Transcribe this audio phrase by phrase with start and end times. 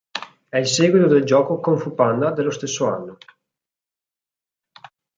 [0.49, 3.17] È il seguito del gioco "Kung Fu Panda" dello stesso anno.